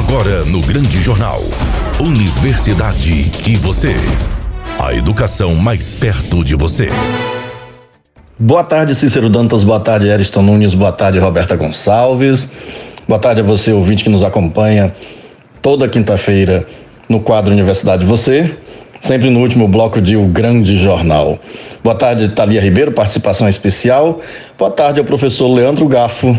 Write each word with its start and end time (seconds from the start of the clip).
Agora 0.00 0.46
no 0.46 0.62
Grande 0.62 0.98
Jornal. 0.98 1.42
Universidade 2.00 3.30
e 3.46 3.56
você. 3.56 3.94
A 4.78 4.94
educação 4.94 5.54
mais 5.54 5.94
perto 5.94 6.42
de 6.42 6.56
você. 6.56 6.88
Boa 8.38 8.64
tarde, 8.64 8.94
Cícero 8.94 9.28
Dantas. 9.28 9.62
Boa 9.62 9.78
tarde, 9.78 10.10
Ariston 10.10 10.40
Nunes. 10.40 10.72
Boa 10.72 10.90
tarde, 10.90 11.18
Roberta 11.18 11.54
Gonçalves. 11.54 12.50
Boa 13.06 13.20
tarde 13.20 13.42
a 13.42 13.44
você, 13.44 13.72
ouvinte, 13.72 14.02
que 14.02 14.08
nos 14.08 14.22
acompanha 14.22 14.94
toda 15.60 15.86
quinta-feira 15.86 16.66
no 17.06 17.20
quadro 17.20 17.52
Universidade 17.52 18.06
Você, 18.06 18.56
sempre 19.02 19.28
no 19.28 19.40
último 19.40 19.68
bloco 19.68 20.00
de 20.00 20.16
O 20.16 20.24
Grande 20.24 20.78
Jornal. 20.78 21.38
Boa 21.84 21.94
tarde, 21.94 22.30
Thalia 22.30 22.62
Ribeiro, 22.62 22.90
participação 22.90 23.46
especial. 23.50 24.20
Boa 24.58 24.70
tarde 24.70 24.98
ao 24.98 25.04
professor 25.04 25.48
Leandro 25.48 25.86
Gafo, 25.86 26.38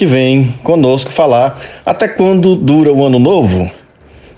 que 0.00 0.06
vem 0.06 0.54
conosco 0.62 1.10
falar 1.12 1.60
até 1.84 2.08
quando 2.08 2.56
dura 2.56 2.90
o 2.90 3.04
ano 3.04 3.18
novo. 3.18 3.70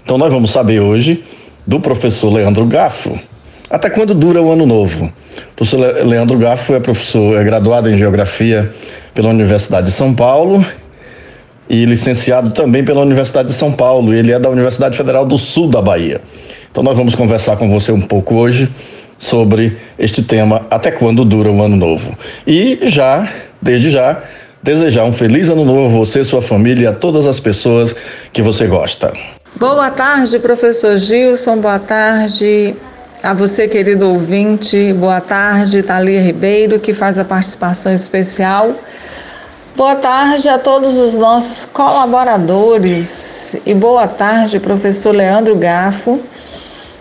Então 0.02 0.18
nós 0.18 0.32
vamos 0.32 0.50
saber 0.50 0.80
hoje 0.80 1.22
do 1.64 1.78
professor 1.78 2.32
Leandro 2.32 2.66
Gafo. 2.66 3.16
Até 3.70 3.88
quando 3.88 4.12
dura 4.12 4.42
o 4.42 4.50
ano 4.50 4.66
novo? 4.66 5.04
O 5.04 5.54
professor 5.54 6.04
Leandro 6.04 6.36
Gafo 6.36 6.74
é 6.74 6.80
professor, 6.80 7.40
é 7.40 7.44
graduado 7.44 7.88
em 7.88 7.96
Geografia 7.96 8.74
pela 9.14 9.28
Universidade 9.28 9.86
de 9.86 9.92
São 9.92 10.12
Paulo 10.12 10.66
e 11.70 11.84
licenciado 11.84 12.50
também 12.50 12.84
pela 12.84 13.00
Universidade 13.00 13.46
de 13.46 13.54
São 13.54 13.70
Paulo. 13.70 14.12
Ele 14.12 14.32
é 14.32 14.40
da 14.40 14.50
Universidade 14.50 14.96
Federal 14.96 15.24
do 15.24 15.38
Sul 15.38 15.68
da 15.68 15.80
Bahia. 15.80 16.20
Então 16.72 16.82
nós 16.82 16.96
vamos 16.96 17.14
conversar 17.14 17.56
com 17.56 17.70
você 17.70 17.92
um 17.92 18.00
pouco 18.00 18.34
hoje 18.34 18.68
sobre 19.16 19.78
este 19.96 20.24
tema 20.24 20.66
até 20.68 20.90
quando 20.90 21.24
dura 21.24 21.52
o 21.52 21.62
ano 21.62 21.76
novo. 21.76 22.18
E 22.44 22.80
já, 22.82 23.32
desde 23.62 23.92
já, 23.92 24.20
desejar 24.62 25.04
um 25.04 25.12
feliz 25.12 25.48
ano 25.48 25.64
novo 25.64 25.86
a 25.86 25.98
você, 25.98 26.22
sua 26.22 26.40
família 26.40 26.84
e 26.84 26.86
a 26.86 26.92
todas 26.92 27.26
as 27.26 27.40
pessoas 27.40 27.94
que 28.32 28.40
você 28.40 28.66
gosta. 28.66 29.12
Boa 29.56 29.90
tarde, 29.90 30.38
professor 30.38 30.96
Gilson. 30.96 31.58
Boa 31.58 31.78
tarde 31.78 32.74
a 33.22 33.34
você, 33.34 33.68
querido 33.68 34.08
ouvinte. 34.08 34.92
Boa 34.92 35.20
tarde, 35.20 35.82
Thalia 35.82 36.20
Ribeiro, 36.20 36.78
que 36.78 36.92
faz 36.92 37.18
a 37.18 37.24
participação 37.24 37.92
especial. 37.92 38.74
Boa 39.74 39.96
tarde 39.96 40.48
a 40.48 40.58
todos 40.58 40.98
os 40.98 41.16
nossos 41.16 41.64
colaboradores 41.64 43.56
e 43.64 43.72
boa 43.72 44.06
tarde, 44.06 44.60
professor 44.60 45.14
Leandro 45.14 45.56
Gafo, 45.56 46.20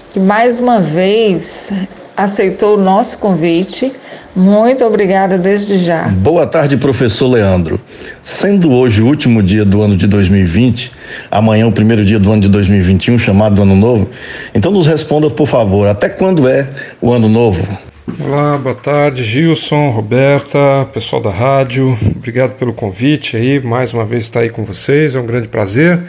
que 0.10 0.20
mais 0.20 0.58
uma 0.58 0.80
vez 0.80 1.72
aceitou 2.16 2.78
o 2.78 2.82
nosso 2.82 3.18
convite. 3.18 3.92
Muito 4.36 4.86
obrigada 4.86 5.38
desde 5.38 5.78
já. 5.78 6.08
Boa 6.08 6.48
tarde, 6.48 6.78
professor 6.78 7.28
Leandro. 7.28 7.80
Sendo 8.24 8.72
hoje 8.72 9.02
o 9.02 9.08
último 9.08 9.44
dia 9.44 9.66
do 9.66 9.82
ano 9.82 9.98
de 9.98 10.08
2020, 10.08 10.92
amanhã 11.30 11.68
o 11.68 11.72
primeiro 11.72 12.06
dia 12.06 12.18
do 12.18 12.32
ano 12.32 12.42
de 12.42 12.48
2021, 12.48 13.20
chamado 13.20 13.62
Ano 13.62 13.76
Novo, 13.76 14.10
então 14.56 14.72
nos 14.72 14.88
responda, 14.88 15.30
por 15.30 15.48
favor, 15.48 15.88
até 15.88 16.08
quando 16.08 16.48
é 16.48 16.68
o 17.02 17.12
Ano 17.12 17.28
Novo? 17.28 17.68
Olá, 18.20 18.58
boa 18.58 18.76
tarde, 18.76 19.24
Gilson, 19.24 19.90
Roberta, 19.90 20.88
pessoal 20.94 21.22
da 21.22 21.30
rádio. 21.30 21.98
Obrigado 22.16 22.54
pelo 22.54 22.74
convite 22.74 23.36
aí, 23.36 23.60
mais 23.62 23.94
uma 23.94 24.06
vez 24.06 24.24
estar 24.24 24.42
aí 24.42 24.50
com 24.50 24.64
vocês, 24.64 25.16
é 25.16 25.20
um 25.20 25.26
grande 25.26 25.48
prazer. 25.48 26.00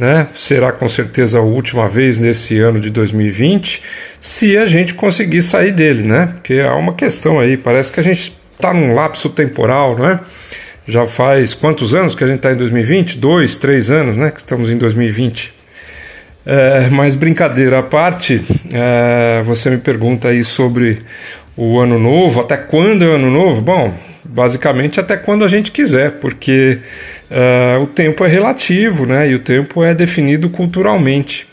Né? 0.00 0.28
Será 0.34 0.72
com 0.72 0.88
certeza 0.88 1.40
a 1.40 1.42
última 1.42 1.86
vez 1.86 2.18
nesse 2.18 2.58
ano 2.58 2.80
de 2.80 2.88
2020, 2.88 3.82
se 4.18 4.56
a 4.56 4.64
gente 4.64 4.94
conseguir 4.94 5.42
sair 5.42 5.72
dele, 5.72 6.02
né? 6.02 6.30
Porque 6.32 6.54
há 6.54 6.74
uma 6.74 6.94
questão 6.94 7.38
aí, 7.38 7.58
parece 7.58 7.92
que 7.92 8.00
a 8.00 8.02
gente 8.02 8.34
está 8.50 8.72
num 8.72 8.94
lapso 8.94 9.28
temporal, 9.28 9.98
não 9.98 10.08
é? 10.08 10.18
Já 10.86 11.06
faz 11.06 11.52
quantos 11.52 11.94
anos 11.94 12.14
que 12.14 12.24
a 12.24 12.26
gente 12.26 12.36
está 12.36 12.50
em 12.50 12.56
2020? 12.56 13.18
Dois, 13.18 13.58
três 13.58 13.90
anos, 13.90 14.16
né? 14.16 14.30
Que 14.30 14.38
estamos 14.38 14.70
em 14.70 14.78
2020. 14.78 15.52
É, 16.46 16.88
mas 16.90 17.14
brincadeira 17.14 17.80
à 17.80 17.82
parte, 17.82 18.40
é, 18.72 19.42
você 19.44 19.68
me 19.68 19.76
pergunta 19.76 20.28
aí 20.28 20.42
sobre 20.42 21.00
o 21.54 21.78
ano 21.78 21.98
novo, 21.98 22.40
até 22.40 22.56
quando 22.56 23.04
é 23.04 23.08
o 23.08 23.12
ano 23.16 23.30
novo? 23.30 23.60
Bom, 23.60 23.94
basicamente 24.32 25.00
até 25.00 25.16
quando 25.16 25.44
a 25.44 25.48
gente 25.48 25.72
quiser, 25.72 26.12
porque 26.12 26.78
uh, 27.30 27.82
o 27.82 27.86
tempo 27.86 28.24
é 28.24 28.28
relativo, 28.28 29.04
né? 29.04 29.28
E 29.28 29.34
o 29.34 29.38
tempo 29.38 29.82
é 29.82 29.94
definido 29.94 30.48
culturalmente. 30.48 31.48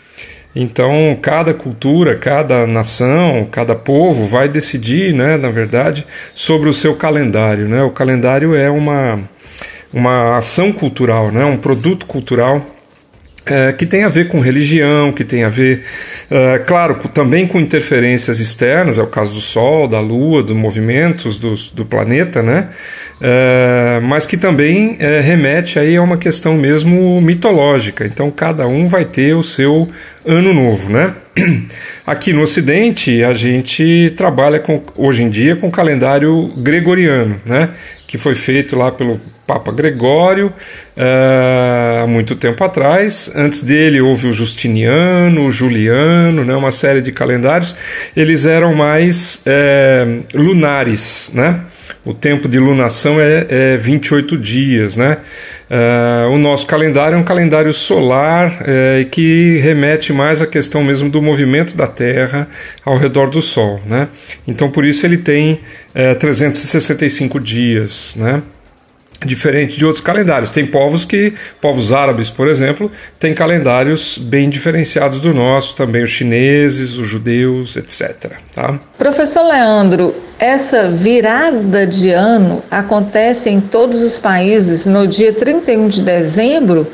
Então, 0.55 1.17
cada 1.21 1.53
cultura, 1.53 2.15
cada 2.15 2.65
nação, 2.65 3.47
cada 3.51 3.75
povo 3.75 4.25
vai 4.25 4.49
decidir, 4.49 5.13
né, 5.13 5.37
na 5.37 5.51
verdade, 5.51 6.03
sobre 6.33 6.67
o 6.67 6.73
seu 6.73 6.95
calendário. 6.95 7.67
Né? 7.67 7.83
O 7.83 7.91
calendário 7.91 8.55
é 8.55 8.67
uma, 8.67 9.19
uma 9.93 10.37
ação 10.37 10.71
cultural, 10.71 11.31
né? 11.31 11.45
um 11.45 11.57
produto 11.57 12.07
cultural 12.07 12.65
é, 13.49 13.71
que 13.71 13.85
tem 13.85 14.03
a 14.03 14.09
ver 14.09 14.27
com 14.27 14.39
religião, 14.39 15.11
que 15.11 15.23
tem 15.23 15.43
a 15.43 15.49
ver, 15.49 15.83
é, 16.29 16.59
claro, 16.59 16.95
também 17.13 17.47
com 17.47 17.59
interferências 17.59 18.39
externas, 18.39 18.97
é 18.97 19.03
o 19.03 19.07
caso 19.07 19.33
do 19.33 19.41
Sol, 19.41 19.87
da 19.87 19.99
Lua, 19.99 20.43
dos 20.43 20.55
movimentos 20.55 21.37
do, 21.37 21.85
planeta, 21.85 22.43
né? 22.43 22.69
É, 23.19 23.99
mas 24.03 24.25
que 24.25 24.37
também 24.37 24.97
é, 24.99 25.19
remete 25.21 25.79
aí 25.79 25.95
a 25.95 26.01
uma 26.01 26.17
questão 26.17 26.53
mesmo 26.55 27.19
mitológica. 27.21 28.05
Então 28.05 28.29
cada 28.29 28.67
um 28.67 28.87
vai 28.87 29.05
ter 29.05 29.33
o 29.33 29.43
seu 29.43 29.89
ano 30.25 30.53
novo, 30.53 30.89
né? 30.89 31.13
Aqui 32.05 32.33
no 32.33 32.41
Ocidente 32.41 33.23
a 33.23 33.33
gente 33.33 34.13
trabalha 34.15 34.59
com, 34.59 34.83
hoje 34.95 35.23
em 35.23 35.29
dia 35.29 35.55
com 35.55 35.67
o 35.67 35.71
calendário 35.71 36.49
gregoriano, 36.57 37.39
né? 37.45 37.69
Que 38.05 38.17
foi 38.17 38.35
feito 38.35 38.75
lá 38.75 38.91
pelo 38.91 39.19
Papa 39.47 39.71
Gregório 39.71 40.47
uh, 40.47 42.03
há 42.03 42.07
muito 42.07 42.35
tempo 42.35 42.61
atrás. 42.61 43.31
Antes 43.33 43.63
dele 43.63 44.01
houve 44.01 44.27
o 44.27 44.33
Justiniano, 44.33 45.45
o 45.47 45.51
Juliano, 45.51 46.43
né? 46.43 46.53
Uma 46.53 46.71
série 46.71 46.99
de 46.99 47.13
calendários. 47.13 47.73
Eles 48.15 48.43
eram 48.43 48.75
mais 48.75 49.41
é, 49.45 50.05
lunares, 50.33 51.31
né? 51.33 51.61
O 52.03 52.13
tempo 52.13 52.47
de 52.47 52.59
lunação 52.59 53.19
é, 53.19 53.47
é 53.49 53.77
28 53.77 54.37
dias, 54.37 54.97
né? 54.97 55.17
Uh, 55.69 56.31
o 56.31 56.37
nosso 56.37 56.65
calendário 56.65 57.15
é 57.15 57.17
um 57.17 57.23
calendário 57.23 57.73
solar 57.73 58.61
uh, 58.61 59.09
que 59.09 59.57
remete 59.57 60.13
mais 60.13 60.41
à 60.41 60.47
questão 60.47 60.81
mesmo 60.81 61.09
do 61.09 61.21
movimento 61.21 61.75
da 61.75 61.87
Terra 61.87 62.47
ao 62.85 62.97
redor 62.97 63.29
do 63.29 63.41
Sol, 63.41 63.81
né? 63.85 64.07
Então 64.47 64.71
por 64.71 64.85
isso 64.85 65.05
ele 65.05 65.17
tem 65.17 65.59
uh, 65.93 66.15
365 66.17 67.39
dias, 67.41 68.15
né? 68.17 68.41
Diferente 69.25 69.77
de 69.77 69.85
outros 69.85 70.03
calendários. 70.03 70.51
Tem 70.51 70.65
povos 70.65 71.05
que, 71.05 71.33
povos 71.59 71.91
árabes, 71.91 72.29
por 72.29 72.47
exemplo, 72.47 72.91
têm 73.19 73.33
calendários 73.33 74.17
bem 74.17 74.49
diferenciados 74.49 75.19
do 75.19 75.33
nosso, 75.33 75.75
também 75.75 76.03
os 76.03 76.11
chineses, 76.11 76.93
os 76.93 77.07
judeus, 77.07 77.75
etc. 77.75 78.33
Tá? 78.53 78.79
Professor 78.97 79.43
Leandro, 79.43 80.15
essa 80.37 80.91
virada 80.91 81.87
de 81.87 82.11
ano 82.11 82.61
acontece 82.69 83.49
em 83.49 83.59
todos 83.59 84.03
os 84.03 84.19
países 84.19 84.85
no 84.85 85.07
dia 85.07 85.33
31 85.33 85.87
de 85.87 86.03
dezembro? 86.03 86.87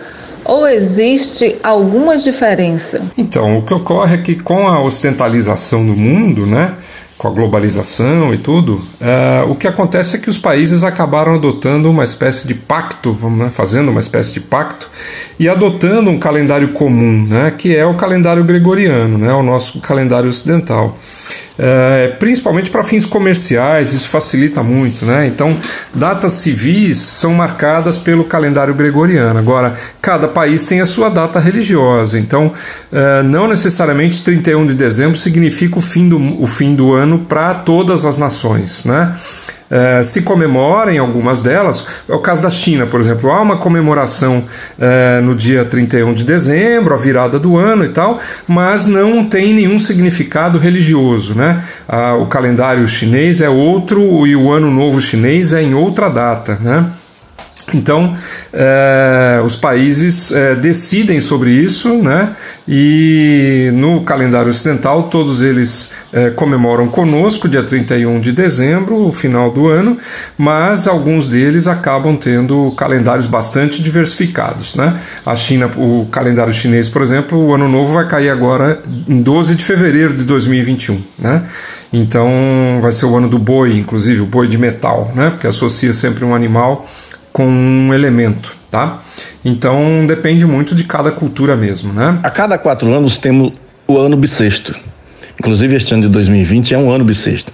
Ou 0.45 0.67
existe 0.67 1.57
alguma 1.63 2.17
diferença? 2.17 3.01
Então, 3.17 3.57
o 3.57 3.61
que 3.61 3.73
ocorre 3.73 4.15
é 4.15 4.17
que 4.17 4.35
com 4.35 4.67
a 4.67 4.81
ocidentalização 4.81 5.85
do 5.85 5.95
mundo, 5.95 6.45
né, 6.45 6.73
com 7.23 7.29
a 7.29 7.31
globalização 7.31 8.33
e 8.33 8.37
tudo, 8.37 8.73
uh, 8.73 9.49
o 9.49 9.55
que 9.55 9.65
acontece 9.65 10.17
é 10.17 10.19
que 10.19 10.29
os 10.29 10.37
países 10.37 10.83
acabaram 10.83 11.35
adotando 11.35 11.89
uma 11.89 12.03
espécie 12.03 12.45
de 12.45 12.53
pacto, 12.53 13.17
né, 13.29 13.49
fazendo 13.49 13.91
uma 13.91 14.01
espécie 14.01 14.33
de 14.33 14.41
pacto 14.41 14.89
e 15.39 15.47
adotando 15.47 16.09
um 16.09 16.19
calendário 16.19 16.73
comum, 16.73 17.25
né, 17.25 17.53
que 17.57 17.73
é 17.73 17.85
o 17.85 17.93
calendário 17.93 18.43
gregoriano, 18.43 19.17
né, 19.17 19.31
o 19.31 19.41
nosso 19.41 19.79
calendário 19.79 20.27
ocidental. 20.27 20.97
É, 21.57 22.15
principalmente 22.19 22.71
para 22.71 22.83
fins 22.83 23.05
comerciais, 23.05 23.93
isso 23.93 24.09
facilita 24.09 24.63
muito. 24.63 25.05
Né? 25.05 25.27
Então, 25.27 25.55
datas 25.93 26.33
civis 26.33 26.97
são 26.97 27.33
marcadas 27.33 27.97
pelo 27.97 28.23
calendário 28.23 28.73
gregoriano. 28.73 29.37
Agora, 29.37 29.75
cada 30.01 30.27
país 30.27 30.65
tem 30.65 30.81
a 30.81 30.85
sua 30.85 31.09
data 31.09 31.39
religiosa, 31.39 32.19
então 32.19 32.53
é, 32.91 33.23
não 33.23 33.47
necessariamente 33.47 34.23
31 34.23 34.65
de 34.65 34.73
dezembro 34.73 35.17
significa 35.17 35.77
o 35.77 35.81
fim 35.81 36.09
do, 36.09 36.41
o 36.41 36.47
fim 36.47 36.75
do 36.75 36.93
ano 36.93 37.19
para 37.19 37.53
todas 37.53 38.05
as 38.05 38.17
nações. 38.17 38.85
Né? 38.85 39.13
Eh, 39.71 40.03
se 40.03 40.21
comemora 40.21 40.93
em 40.93 40.99
algumas 40.99 41.41
delas. 41.41 41.85
É 42.07 42.13
o 42.13 42.19
caso 42.19 42.43
da 42.43 42.49
China, 42.49 42.85
por 42.85 42.99
exemplo. 42.99 43.31
Há 43.31 43.41
uma 43.41 43.57
comemoração 43.57 44.39
uh, 44.77 45.21
no 45.23 45.33
dia 45.33 45.65
31 45.65 46.13
de 46.13 46.23
dezembro, 46.23 46.93
a 46.93 46.97
virada 46.97 47.39
do 47.39 47.57
ano 47.57 47.83
e 47.83 47.89
tal, 47.89 48.19
mas 48.47 48.85
não 48.85 49.25
tem 49.25 49.53
nenhum 49.53 49.79
significado 49.79 50.59
religioso. 50.59 51.33
Né? 51.33 51.63
Uh, 51.89 52.21
o 52.21 52.27
calendário 52.27 52.87
chinês 52.87 53.41
é 53.41 53.49
outro 53.49 54.27
e 54.27 54.35
o 54.35 54.51
ano 54.51 54.69
novo 54.69 55.01
chinês 55.01 55.53
é 55.53 55.61
em 55.63 55.73
outra 55.73 56.09
data. 56.09 56.57
Né? 56.61 56.85
Então, 57.73 58.15
é, 58.51 59.41
os 59.45 59.55
países 59.55 60.31
é, 60.31 60.55
decidem 60.55 61.21
sobre 61.21 61.51
isso, 61.51 61.95
né? 61.95 62.35
E 62.67 63.71
no 63.73 64.01
calendário 64.01 64.49
ocidental, 64.49 65.03
todos 65.03 65.41
eles 65.41 65.91
é, 66.13 66.29
comemoram 66.29 66.87
conosco, 66.87 67.49
dia 67.49 67.63
31 67.63 68.21
de 68.21 68.31
dezembro, 68.31 69.05
o 69.05 69.11
final 69.11 69.51
do 69.51 69.67
ano, 69.67 69.97
mas 70.37 70.87
alguns 70.87 71.27
deles 71.27 71.67
acabam 71.67 72.15
tendo 72.15 72.71
calendários 72.77 73.25
bastante 73.25 73.81
diversificados. 73.81 74.75
Né? 74.75 74.97
A 75.25 75.35
China, 75.35 75.67
o 75.75 76.07
calendário 76.11 76.53
chinês, 76.53 76.87
por 76.87 77.01
exemplo, 77.01 77.37
o 77.37 77.53
ano 77.53 77.67
novo 77.67 77.93
vai 77.93 78.07
cair 78.07 78.29
agora 78.29 78.79
em 79.07 79.21
12 79.21 79.55
de 79.55 79.65
fevereiro 79.65 80.13
de 80.13 80.23
2021. 80.23 81.01
Né? 81.19 81.43
Então 81.91 82.79
vai 82.81 82.91
ser 82.91 83.05
o 83.05 83.17
ano 83.17 83.27
do 83.27 83.39
boi, 83.39 83.77
inclusive, 83.77 84.21
o 84.21 84.25
boi 84.25 84.47
de 84.47 84.57
metal, 84.57 85.11
né? 85.15 85.31
porque 85.31 85.47
associa 85.47 85.93
sempre 85.93 86.23
um 86.23 86.33
animal 86.33 86.87
com 87.33 87.45
um 87.45 87.93
elemento. 87.93 88.55
Tá? 88.71 89.01
Então 89.43 90.05
depende 90.07 90.45
muito 90.45 90.73
de 90.73 90.83
cada 90.85 91.11
cultura 91.11 91.55
mesmo, 91.55 91.93
né? 91.93 92.17
A 92.23 92.31
cada 92.31 92.57
quatro 92.57 92.91
anos 92.91 93.17
temos 93.17 93.53
o 93.87 93.99
ano 93.99 94.15
bissexto. 94.15 94.73
Inclusive 95.39 95.75
este 95.75 95.93
ano 95.93 96.03
de 96.03 96.09
2020 96.09 96.73
é 96.73 96.77
um 96.77 96.89
ano 96.89 97.03
bissexto. 97.03 97.53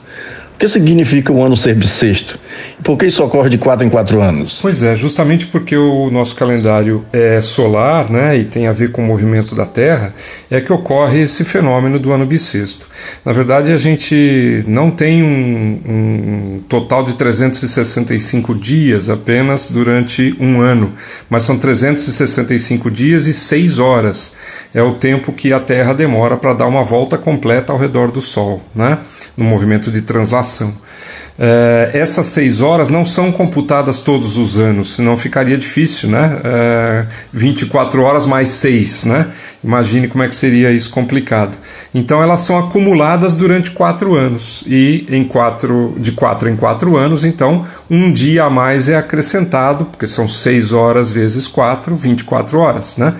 O 0.59 0.61
que 0.61 0.67
significa 0.67 1.31
o 1.31 1.41
ano 1.41 1.56
ser 1.56 1.73
bissexto? 1.73 2.38
Por 2.83 2.97
que 2.97 3.06
isso 3.06 3.23
ocorre 3.23 3.50
de 3.50 3.57
quatro 3.57 3.88
em 3.88 3.89
quatro 3.89 4.21
anos? 4.21 4.59
Pois 4.61 4.83
é, 4.83 4.94
justamente 4.94 5.47
porque 5.47 5.77
o 5.77 6.11
nosso 6.11 6.35
calendário 6.35 7.06
é 7.13 7.41
solar, 7.41 8.09
né, 8.09 8.38
e 8.38 8.44
tem 8.44 8.67
a 8.67 8.73
ver 8.73 8.91
com 8.91 9.01
o 9.01 9.07
movimento 9.07 9.56
da 9.56 9.65
Terra, 9.65 10.13
é 10.51 10.59
que 10.59 10.73
ocorre 10.73 11.21
esse 11.21 11.45
fenômeno 11.45 11.97
do 11.97 12.11
ano 12.11 12.25
bissexto. 12.25 12.89
Na 13.23 13.31
verdade, 13.31 13.71
a 13.71 13.77
gente 13.77 14.65
não 14.67 14.91
tem 14.91 15.23
um, 15.23 15.79
um 15.85 16.63
total 16.67 17.05
de 17.05 17.13
365 17.13 18.53
dias 18.53 19.09
apenas 19.09 19.71
durante 19.71 20.35
um 20.41 20.59
ano, 20.59 20.91
mas 21.29 21.44
são 21.44 21.57
365 21.57 22.91
dias 22.91 23.27
e 23.27 23.33
6 23.33 23.79
horas. 23.79 24.33
É 24.74 24.83
o 24.83 24.94
tempo 24.94 25.33
que 25.33 25.51
a 25.51 25.60
Terra 25.60 25.94
demora 25.94 26.38
para 26.38 26.54
dar 26.54 26.68
uma 26.68 26.83
volta 26.83 27.18
completa 27.18 27.74
ao 27.74 27.80
redor 27.80 28.12
do 28.12 28.21
Sol, 28.21 28.62
né, 28.75 29.00
no 29.36 29.45
movimento 29.45 29.92
de 29.92 30.01
translação. 30.01 30.69
Uh, 31.39 31.95
essas 31.95 32.25
seis 32.25 32.60
horas 32.60 32.89
não 32.89 33.06
são 33.06 33.31
computadas 33.31 34.01
todos 34.01 34.36
os 34.36 34.57
anos, 34.57 34.98
senão 34.98 35.16
ficaria 35.16 35.57
difícil, 35.57 36.10
né? 36.10 36.36
Uh, 36.36 36.42
eh, 36.44 37.06
24 37.31 38.01
horas 38.01 38.25
mais 38.25 38.50
seis, 38.50 39.06
né? 39.06 39.25
Imagine 39.63 40.10
como 40.10 40.21
é 40.21 40.27
que 40.27 40.36
seria 40.36 40.69
isso 40.69 40.89
complicado. 40.89 41.57
Então 41.94 42.21
elas 42.21 42.41
são 42.41 42.59
acumuladas 42.59 43.36
durante 43.36 43.71
quatro 43.71 44.15
anos 44.15 44.63
e 44.68 45.07
em 45.09 45.24
quatro, 45.24 45.95
de 45.97 46.12
quatro 46.12 46.47
em 46.47 46.56
quatro 46.56 46.95
anos, 46.95 47.24
então 47.24 47.65
um 47.89 48.12
dia 48.12 48.44
a 48.44 48.50
mais 48.50 48.88
é 48.88 48.95
acrescentado, 48.95 49.86
porque 49.86 50.06
são 50.06 50.27
seis 50.27 50.71
horas 50.71 51.09
vezes 51.09 51.47
quatro, 51.47 51.95
24 51.95 52.59
horas, 52.59 52.97
né? 52.97 53.15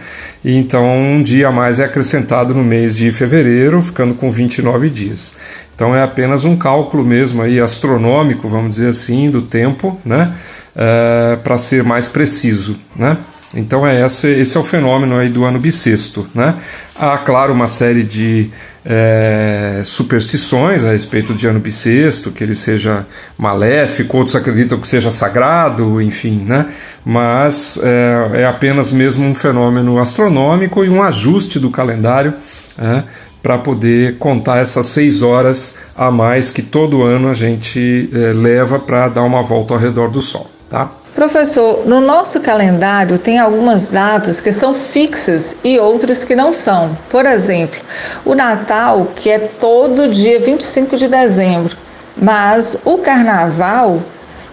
E 0.46 0.56
então 0.56 0.86
um 0.86 1.24
dia 1.24 1.48
a 1.48 1.52
mais 1.52 1.80
é 1.80 1.86
acrescentado 1.86 2.54
no 2.54 2.64
mês 2.64 2.96
de 2.96 3.12
fevereiro, 3.12 3.82
ficando 3.82 4.14
com 4.14 4.32
29 4.32 4.90
dias. 4.90 5.36
Então 5.74 5.96
é 5.96 6.04
apenas 6.04 6.46
um 6.46 6.56
cálculo 6.56 7.04
mesmo 7.04 7.42
aí 7.42 7.60
astronômico, 7.60 8.48
vamos 8.48 8.76
dizer 8.76 8.90
assim, 8.90 9.32
do 9.32 9.42
tempo, 9.42 10.00
né? 10.06 10.32
É, 10.76 11.38
para 11.44 11.58
ser 11.58 11.84
mais 11.84 12.08
preciso, 12.08 12.78
né? 12.96 13.18
Então 13.56 13.86
é 13.86 14.06
esse, 14.06 14.28
esse 14.28 14.56
é 14.56 14.60
o 14.60 14.64
fenômeno 14.64 15.18
aí 15.18 15.30
do 15.30 15.44
ano 15.44 15.60
bissexto, 15.60 16.28
né? 16.36 16.56
Há 16.96 17.18
claro 17.18 17.52
uma 17.52 17.68
série 17.68 18.04
de 18.04 18.52
é, 18.86 19.82
superstições 19.84 20.84
a 20.84 20.92
respeito 20.92 21.34
de 21.34 21.48
ano 21.48 21.60
bissexto, 21.60 22.32
que 22.32 22.44
ele 22.44 22.54
seja 22.54 23.06
maléfico, 23.38 24.18
outros 24.18 24.36
acreditam 24.36 24.80
que 24.80 24.88
seja 24.88 25.10
sagrado, 25.10 26.00
enfim, 26.02 26.44
né? 26.46 26.68
Mas 27.04 27.80
é, 27.82 28.42
é 28.42 28.46
apenas 28.46 28.92
mesmo 28.92 29.26
um 29.26 29.34
fenômeno 29.34 29.98
astronômico 29.98 30.86
e 30.86 30.90
um 30.90 31.02
ajuste 31.02 31.60
do 31.60 31.72
calendário. 31.72 32.34
É, 32.78 33.04
para 33.42 33.58
poder 33.58 34.18
contar 34.18 34.58
essas 34.58 34.88
seis 34.88 35.22
horas 35.22 35.78
a 35.96 36.12
mais 36.12 36.52
que 36.52 36.62
todo 36.62 37.04
ano 37.04 37.30
a 37.30 37.34
gente 37.34 38.10
é, 38.14 38.34
leva 38.34 38.80
para 38.80 39.08
dar 39.08 39.24
uma 39.24 39.42
volta 39.42 39.74
ao 39.74 39.80
redor 39.80 40.10
do 40.10 40.22
Sol, 40.22 40.50
tá? 40.70 40.92
Professor, 41.16 41.86
no 41.86 42.00
nosso 42.00 42.40
calendário 42.40 43.18
tem 43.18 43.40
algumas 43.40 43.88
datas 43.88 44.40
que 44.40 44.52
são 44.52 44.74
fixas 44.74 45.58
e 45.64 45.80
outras 45.80 46.24
que 46.24 46.36
não 46.36 46.54
são. 46.54 46.98
Por 47.10 47.26
exemplo, 47.26 47.80
o 48.24 48.36
Natal, 48.36 49.08
que 49.16 49.30
é 49.30 49.40
todo 49.40 50.08
dia 50.08 50.40
25 50.40 50.96
de 50.96 51.08
dezembro, 51.08 51.76
mas 52.16 52.78
o 52.86 52.98
Carnaval, 53.00 54.02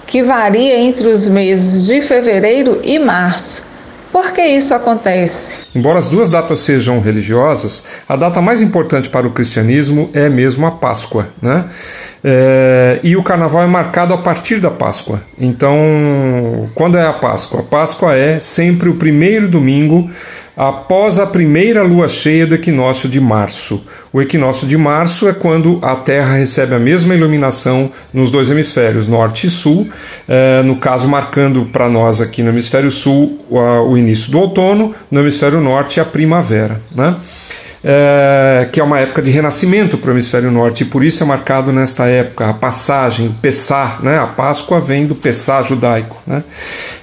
que 0.06 0.22
varia 0.22 0.78
entre 0.78 1.08
os 1.08 1.26
meses 1.26 1.86
de 1.86 2.00
fevereiro 2.00 2.80
e 2.82 2.98
março. 2.98 3.62
Por 4.12 4.32
que 4.32 4.40
isso 4.40 4.72
acontece? 4.72 5.58
Embora 5.74 5.98
as 5.98 6.08
duas 6.08 6.30
datas 6.30 6.60
sejam 6.60 7.00
religiosas, 7.00 7.84
a 8.08 8.16
data 8.16 8.40
mais 8.40 8.62
importante 8.62 9.10
para 9.10 9.26
o 9.26 9.30
cristianismo 9.30 10.08
é 10.14 10.30
mesmo 10.30 10.64
a 10.66 10.70
Páscoa. 10.70 11.28
Né? 11.42 11.66
É, 12.24 13.00
e 13.02 13.16
o 13.16 13.22
carnaval 13.22 13.62
é 13.62 13.66
marcado 13.66 14.12
a 14.12 14.18
partir 14.18 14.58
da 14.58 14.70
Páscoa. 14.70 15.22
Então, 15.38 16.68
quando 16.74 16.98
é 16.98 17.06
a 17.06 17.12
Páscoa? 17.12 17.60
A 17.60 17.62
Páscoa 17.62 18.14
é 18.14 18.40
sempre 18.40 18.88
o 18.88 18.94
primeiro 18.94 19.48
domingo 19.48 20.10
após 20.56 21.18
a 21.18 21.26
primeira 21.26 21.82
lua 21.82 22.08
cheia 22.08 22.46
do 22.46 22.54
equinócio 22.54 23.08
de 23.08 23.20
março. 23.20 23.86
O 24.10 24.22
equinócio 24.22 24.66
de 24.66 24.78
março 24.78 25.28
é 25.28 25.34
quando 25.34 25.78
a 25.82 25.94
Terra 25.96 26.36
recebe 26.36 26.74
a 26.74 26.78
mesma 26.78 27.14
iluminação 27.14 27.92
nos 28.12 28.30
dois 28.30 28.48
hemisférios, 28.48 29.06
norte 29.06 29.48
e 29.48 29.50
sul, 29.50 29.86
eh, 30.26 30.62
no 30.64 30.76
caso, 30.76 31.06
marcando 31.06 31.66
para 31.66 31.90
nós 31.90 32.22
aqui 32.22 32.42
no 32.42 32.48
hemisfério 32.48 32.90
sul 32.90 33.44
o 33.50 33.96
início 33.98 34.32
do 34.32 34.40
outono, 34.40 34.94
no 35.10 35.20
hemisfério 35.20 35.60
norte 35.60 36.00
a 36.00 36.04
primavera. 36.06 36.80
Né? 36.94 37.14
É, 37.88 38.68
que 38.72 38.80
é 38.80 38.82
uma 38.82 38.98
época 38.98 39.22
de 39.22 39.30
renascimento 39.30 39.96
para 39.96 40.08
o 40.08 40.12
hemisfério 40.12 40.50
norte, 40.50 40.82
e 40.82 40.86
por 40.86 41.04
isso 41.04 41.22
é 41.22 41.26
marcado 41.26 41.72
nesta 41.72 42.06
época 42.06 42.50
a 42.50 42.52
passagem, 42.52 43.32
Pessá, 43.40 44.00
né? 44.02 44.18
a 44.18 44.26
Páscoa 44.26 44.80
vem 44.80 45.06
do 45.06 45.14
Pessá 45.14 45.62
judaico. 45.62 46.20
Né? 46.26 46.42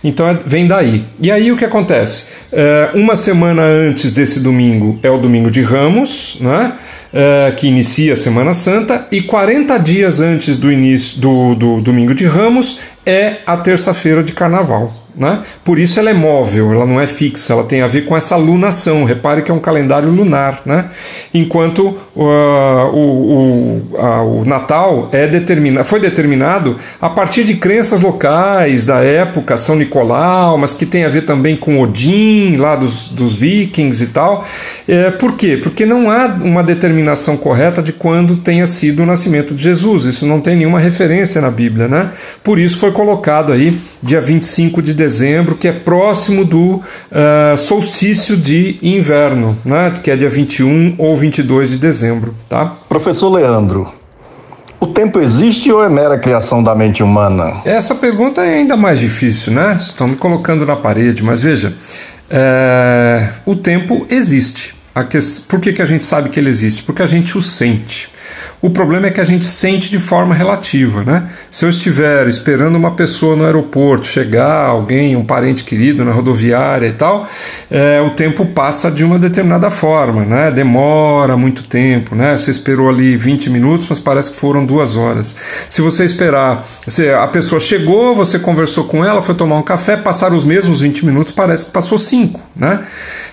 Então 0.04 0.28
é, 0.28 0.38
vem 0.46 0.68
daí. 0.68 1.06
E 1.22 1.32
aí 1.32 1.54
o 1.54 1.58
que 1.58 1.64
acontece? 1.64 2.26
É, 2.52 2.90
uma 2.96 3.16
semana 3.16 3.62
antes 3.62 4.12
desse 4.12 4.42
domingo 4.42 5.00
é 5.02 5.10
o 5.10 5.18
domingo 5.18 5.50
de 5.50 5.62
Ramos, 5.62 6.38
né? 6.42 6.74
Uh, 7.14 7.56
que 7.56 7.68
inicia 7.68 8.14
a 8.14 8.16
Semana 8.16 8.56
Santa, 8.56 9.08
e 9.12 9.22
40 9.22 9.78
dias 9.78 10.20
antes 10.20 10.58
do 10.58 10.72
início 10.72 11.22
do, 11.22 11.54
do 11.54 11.80
domingo 11.80 12.16
de 12.16 12.26
Ramos 12.26 12.80
é 13.06 13.36
a 13.46 13.56
terça-feira 13.56 14.24
de 14.24 14.32
Carnaval. 14.32 15.04
Né? 15.16 15.44
Por 15.64 15.78
isso 15.78 16.00
ela 16.00 16.10
é 16.10 16.14
móvel, 16.14 16.72
ela 16.72 16.88
não 16.88 17.00
é 17.00 17.06
fixa, 17.06 17.54
ela 17.54 17.64
tem 17.64 17.84
a 17.84 17.88
ver 17.88 18.06
com 18.06 18.18
essa 18.18 18.36
lunação. 18.36 19.04
Repare 19.04 19.44
que 19.44 19.52
é 19.52 19.54
um 19.54 19.60
calendário 19.60 20.10
lunar, 20.10 20.62
né? 20.66 20.90
enquanto 21.32 21.96
uh, 22.16 22.90
o, 22.92 23.92
o, 23.94 23.98
a, 24.00 24.24
o 24.24 24.44
Natal 24.44 25.10
é 25.12 25.28
determina, 25.28 25.84
foi 25.84 26.00
determinado 26.00 26.78
a 27.00 27.10
partir 27.10 27.44
de 27.44 27.56
crenças 27.58 28.02
locais 28.02 28.88
da 28.88 29.04
época, 29.04 29.56
São 29.56 29.76
Nicolau, 29.76 30.58
mas 30.58 30.74
que 30.74 30.86
tem 30.86 31.06
a 31.06 31.10
ver 31.10 31.26
também 31.26 31.56
com 31.56 31.80
Odin, 31.80 32.56
lá 32.56 32.76
dos, 32.76 33.10
dos 33.10 33.36
vikings 33.36 34.04
e 34.04 34.08
tal. 34.08 34.48
É, 34.88 35.12
por 35.12 35.34
quê? 35.34 35.60
Porque 35.62 35.86
não 35.86 36.12
há 36.12 36.26
uma 36.42 36.64
determinação 36.64 37.38
correta 37.38 37.82
de 37.82 37.94
quando 37.94 38.38
tenha 38.38 38.68
sido 38.68 39.04
o 39.04 39.06
nascimento 39.06 39.54
de 39.54 39.64
Jesus. 39.64 40.06
Isso 40.06 40.26
não 40.26 40.42
tem 40.42 40.56
nenhuma 40.56 40.80
referência 40.80 41.42
na 41.42 41.50
Bíblia. 41.50 41.88
Né? 41.88 42.10
Por 42.44 42.60
isso 42.60 42.80
foi 42.80 42.92
colocado 42.92 43.52
aí 43.52 43.78
dia 44.02 44.20
25 44.20 44.82
de 44.82 44.94
dezembro, 44.94 45.56
que 45.56 45.68
é 45.68 45.72
próximo 45.72 46.44
do 46.44 46.76
uh, 46.76 47.58
solstício 47.58 48.36
de 48.36 48.78
inverno, 48.82 49.58
né? 49.64 49.94
que 50.04 50.12
é 50.12 50.16
dia 50.16 50.30
21 50.30 50.96
ou 50.98 51.16
22 51.16 51.70
de 51.70 51.78
dezembro. 51.78 52.36
Tá? 52.50 52.74
Professor 52.90 53.30
Leandro, 53.30 53.92
o 54.84 54.88
tempo 54.88 55.22
existe 55.22 55.72
ou 55.72 55.82
é 55.82 55.88
mera 55.88 56.20
criação 56.20 56.62
da 56.62 56.76
mente 56.76 57.02
humana? 57.02 57.62
Essa 57.64 57.96
pergunta 57.96 58.42
é 58.42 58.56
ainda 58.56 58.76
mais 58.76 59.00
difícil, 59.00 59.54
né? 59.54 59.78
Estão 59.80 60.10
me 60.10 60.18
colocando 60.18 60.66
na 60.66 60.76
parede, 60.76 61.24
mas 61.24 61.42
veja, 61.42 61.74
é... 62.34 63.30
o 63.46 63.56
tempo 63.56 64.08
existe. 64.10 64.74
Que... 65.10 65.18
Por 65.48 65.60
que, 65.60 65.74
que 65.74 65.82
a 65.82 65.86
gente 65.86 66.04
sabe 66.04 66.30
que 66.30 66.40
ele 66.40 66.50
existe? 66.50 66.84
Porque 66.84 67.04
a 67.04 67.08
gente 67.08 67.38
o 67.38 67.42
sente. 67.42 68.10
O 68.64 68.70
problema 68.70 69.08
é 69.08 69.12
que 69.12 69.20
a 69.20 69.26
gente 69.26 69.46
sente 69.46 69.92
de 69.92 70.00
forma 70.00 70.34
relativa, 70.34 71.04
né? 71.04 71.28
Se 71.52 71.66
eu 71.66 71.70
estiver 71.70 72.26
esperando 72.30 72.78
uma 72.78 72.92
pessoa 72.92 73.36
no 73.36 73.44
aeroporto 73.44 74.08
chegar, 74.08 74.68
alguém, 74.68 75.18
um 75.18 75.26
parente 75.26 75.66
querido 75.66 76.06
na 76.06 76.14
rodoviária 76.14 76.88
e 76.88 76.94
tal, 76.94 77.28
é, 77.70 78.00
o 78.00 78.12
tempo 78.12 78.46
passa 78.46 78.90
de 78.90 79.04
uma 79.04 79.20
determinada 79.20 79.70
forma, 79.70 80.24
né? 80.24 80.50
Demora 80.50 81.36
muito 81.36 81.68
tempo, 81.68 82.16
né? 82.16 82.38
Você 82.38 82.52
esperou 82.52 82.88
ali 82.88 83.18
20 83.18 83.50
minutos, 83.50 83.86
mas 83.90 84.00
parece 84.00 84.32
que 84.32 84.38
foram 84.38 84.66
duas 84.66 84.96
horas. 84.96 85.36
Se 85.68 85.82
você 85.82 86.06
esperar, 86.06 86.66
se 86.88 87.10
a 87.10 87.28
pessoa 87.28 87.60
chegou, 87.60 88.16
você 88.16 88.40
conversou 88.40 88.86
com 88.86 89.04
ela, 89.04 89.22
foi 89.22 89.36
tomar 89.36 89.58
um 89.58 89.64
café, 89.64 89.98
passaram 89.98 90.38
os 90.38 90.46
mesmos 90.46 90.80
20 90.80 91.06
minutos, 91.06 91.34
parece 91.34 91.66
que 91.66 91.72
passou 91.72 91.98
5, 91.98 92.40
né? 92.56 92.80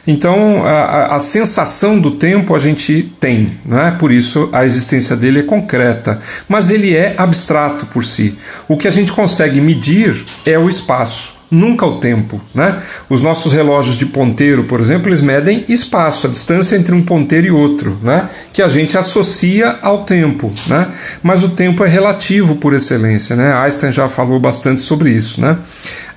Então 0.06 0.64
a, 0.64 1.16
a, 1.16 1.18
sensação 1.18 2.00
do 2.00 2.12
tempo 2.12 2.54
a 2.54 2.58
gente 2.58 3.12
tem, 3.20 3.58
né? 3.64 3.96
por 3.98 4.10
isso 4.10 4.48
a 4.52 4.64
existência 4.64 5.14
dele 5.14 5.40
é 5.40 5.42
concreta, 5.42 6.20
mas 6.48 6.70
ele 6.70 6.96
é 6.96 7.14
abstrato 7.16 7.86
por 7.86 8.04
si. 8.04 8.38
O 8.66 8.76
que 8.76 8.88
a 8.88 8.90
gente 8.90 9.12
consegue 9.12 9.60
medir 9.60 10.24
é 10.46 10.58
o 10.58 10.68
espaço. 10.68 11.38
nunca 11.50 11.84
o 11.84 11.98
tempo. 11.98 12.40
Né? 12.54 12.80
Os 13.08 13.22
nossos 13.22 13.52
relógios 13.52 13.98
de 13.98 14.06
ponteiro, 14.06 14.64
por 14.64 14.80
exemplo, 14.80 15.08
eles 15.08 15.20
medem 15.20 15.64
espaço, 15.68 16.28
a 16.28 16.30
distância 16.30 16.76
entre 16.76 16.94
um 16.94 17.02
ponteiro 17.02 17.48
e 17.48 17.50
outro, 17.50 17.98
né? 18.02 18.28
que 18.52 18.62
a 18.62 18.68
gente 18.68 18.96
associa 18.96 19.78
ao 19.82 20.04
tempo. 20.04 20.52
Né? 20.68 20.86
Mas 21.22 21.42
o 21.42 21.48
tempo 21.48 21.84
é 21.84 21.88
relativo 21.88 22.54
por 22.54 22.72
excelência. 22.72 23.34
Né? 23.34 23.52
Einstein 23.52 23.90
já 23.92 24.08
falou 24.08 24.38
bastante 24.38 24.80
sobre 24.80 25.10
isso. 25.10 25.40
Né? 25.40 25.58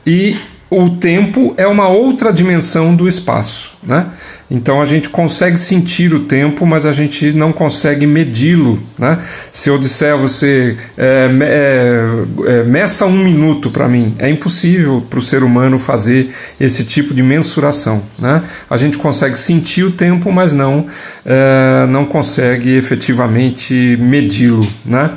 E 0.05 0.37
o 0.69 0.89
tempo 0.89 1.53
é 1.57 1.67
uma 1.67 1.87
outra 1.87 2.33
dimensão 2.33 2.95
do 2.95 3.07
espaço. 3.07 3.73
Né? 3.83 4.07
Então 4.49 4.81
a 4.81 4.85
gente 4.85 5.09
consegue 5.09 5.57
sentir 5.57 6.13
o 6.13 6.21
tempo, 6.21 6.65
mas 6.65 6.85
a 6.85 6.93
gente 6.93 7.33
não 7.33 7.51
consegue 7.51 8.05
medi-lo. 8.05 8.79
Né? 8.97 9.17
Se 9.51 9.69
eu 9.69 9.77
disser 9.77 10.17
você, 10.17 10.77
é, 10.97 11.29
é, 11.41 12.51
é, 12.51 12.63
meça 12.63 13.05
um 13.05 13.17
minuto 13.17 13.71
para 13.71 13.87
mim, 13.87 14.15
é 14.19 14.29
impossível 14.29 15.05
para 15.09 15.19
o 15.19 15.21
ser 15.21 15.43
humano 15.43 15.79
fazer 15.79 16.29
esse 16.59 16.83
tipo 16.83 17.13
de 17.13 17.23
mensuração. 17.23 18.01
Né? 18.19 18.41
A 18.69 18.77
gente 18.77 18.97
consegue 18.97 19.37
sentir 19.37 19.83
o 19.83 19.91
tempo, 19.91 20.31
mas 20.31 20.53
não, 20.53 20.85
é, 21.25 21.87
não 21.89 22.05
consegue 22.05 22.77
efetivamente 22.77 23.97
medi-lo. 23.99 24.65
Né? 24.85 25.11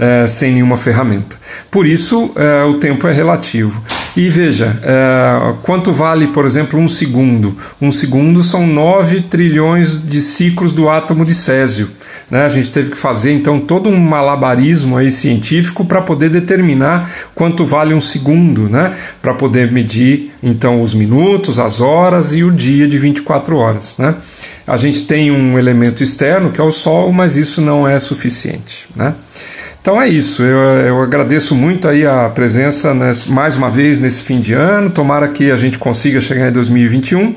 É, 0.00 0.28
sem 0.28 0.52
nenhuma 0.52 0.76
ferramenta. 0.76 1.36
Por 1.72 1.84
isso, 1.84 2.30
é, 2.36 2.62
o 2.62 2.74
tempo 2.74 3.08
é 3.08 3.12
relativo. 3.12 3.82
E 4.18 4.28
veja, 4.28 4.76
é, 4.82 5.54
quanto 5.62 5.92
vale, 5.92 6.26
por 6.26 6.44
exemplo, 6.44 6.76
um 6.76 6.88
segundo? 6.88 7.56
Um 7.80 7.92
segundo 7.92 8.42
são 8.42 8.66
9 8.66 9.20
trilhões 9.20 10.04
de 10.04 10.20
ciclos 10.20 10.74
do 10.74 10.90
átomo 10.90 11.24
de 11.24 11.32
Césio. 11.32 11.88
Né? 12.28 12.44
A 12.44 12.48
gente 12.48 12.72
teve 12.72 12.90
que 12.90 12.98
fazer 12.98 13.30
então 13.30 13.60
todo 13.60 13.88
um 13.88 13.96
malabarismo 13.96 14.96
aí 14.96 15.08
científico 15.08 15.84
para 15.84 16.02
poder 16.02 16.30
determinar 16.30 17.08
quanto 17.32 17.64
vale 17.64 17.94
um 17.94 18.00
segundo, 18.00 18.68
né? 18.68 18.92
para 19.22 19.34
poder 19.34 19.70
medir 19.70 20.32
então 20.42 20.82
os 20.82 20.94
minutos, 20.94 21.60
as 21.60 21.80
horas 21.80 22.34
e 22.34 22.42
o 22.42 22.50
dia 22.50 22.88
de 22.88 22.98
24 22.98 23.56
horas. 23.56 23.98
Né? 23.98 24.16
A 24.66 24.76
gente 24.76 25.06
tem 25.06 25.30
um 25.30 25.56
elemento 25.56 26.02
externo 26.02 26.50
que 26.50 26.60
é 26.60 26.64
o 26.64 26.72
Sol, 26.72 27.12
mas 27.12 27.36
isso 27.36 27.60
não 27.60 27.86
é 27.86 28.00
suficiente. 28.00 28.88
Né? 28.96 29.14
Então 29.88 30.02
é 30.02 30.06
isso, 30.06 30.42
eu, 30.42 30.58
eu 30.86 31.02
agradeço 31.02 31.54
muito 31.54 31.88
aí 31.88 32.04
a 32.04 32.28
presença 32.28 32.92
nesse, 32.92 33.30
mais 33.30 33.56
uma 33.56 33.70
vez 33.70 33.98
nesse 33.98 34.20
fim 34.20 34.38
de 34.38 34.52
ano, 34.52 34.90
tomara 34.90 35.26
que 35.28 35.50
a 35.50 35.56
gente 35.56 35.78
consiga 35.78 36.20
chegar 36.20 36.50
em 36.50 36.52
2021 36.52 37.34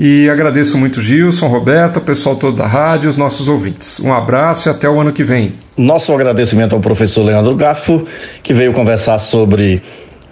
e 0.00 0.26
agradeço 0.30 0.78
muito 0.78 1.02
Gilson, 1.02 1.48
Roberto, 1.48 1.98
o 1.98 2.00
pessoal 2.00 2.34
todo 2.34 2.56
da 2.56 2.66
rádio, 2.66 3.10
os 3.10 3.18
nossos 3.18 3.46
ouvintes. 3.46 4.00
Um 4.00 4.10
abraço 4.10 4.70
e 4.70 4.70
até 4.70 4.88
o 4.88 4.98
ano 5.02 5.12
que 5.12 5.22
vem. 5.22 5.52
Nosso 5.76 6.14
agradecimento 6.14 6.74
ao 6.74 6.80
professor 6.80 7.24
Leandro 7.24 7.54
Gaffo, 7.54 8.06
que 8.42 8.54
veio 8.54 8.72
conversar 8.72 9.18
sobre 9.18 9.82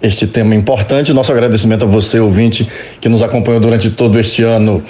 este 0.01 0.25
tema 0.25 0.55
importante. 0.55 1.13
Nosso 1.13 1.31
agradecimento 1.31 1.85
a 1.85 1.87
você, 1.87 2.19
ouvinte, 2.19 2.67
que 2.99 3.07
nos 3.07 3.21
acompanhou 3.21 3.61
durante 3.61 3.91
todo 3.91 4.19
este 4.19 4.41
ano 4.41 4.83